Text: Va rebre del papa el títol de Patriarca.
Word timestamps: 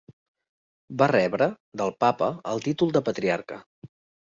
Va 1.01 1.07
rebre 1.11 1.49
del 1.83 1.95
papa 2.05 2.31
el 2.55 2.65
títol 2.71 2.97
de 2.99 3.05
Patriarca. 3.13 3.63